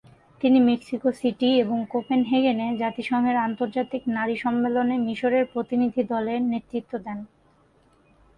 তিনি 0.41 0.59
Mexico 0.61 1.09
City 1.11 1.49
এবং 1.59 1.77
কোপেনহেগেনে 1.89 2.67
জাতিসংঘের 2.77 3.37
আন্তর্জাতিক 3.37 4.01
নারী 4.17 4.35
সম্মেলনে 4.35 4.95
মিশরের 4.97 5.45
প্রতিনিধি 5.53 6.01
দলের 6.03 6.39
নেতৃত্ব 6.51 6.93
দেন। 6.97 7.19